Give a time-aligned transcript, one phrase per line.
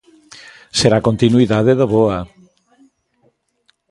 [0.79, 2.17] Será continuidade da boa.